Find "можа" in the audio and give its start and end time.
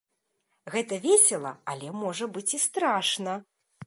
2.05-2.25